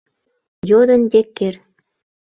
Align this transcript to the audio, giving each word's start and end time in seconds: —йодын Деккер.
—йодын 0.69 1.01
Деккер. 1.11 1.55